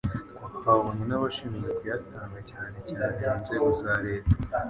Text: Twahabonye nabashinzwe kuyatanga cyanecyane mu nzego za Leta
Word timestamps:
Twahabonye 0.55 1.03
nabashinzwe 1.07 1.67
kuyatanga 1.77 2.37
cyanecyane 2.49 3.17
mu 3.23 3.33
nzego 3.43 3.69
za 3.81 3.93
Leta 4.05 4.33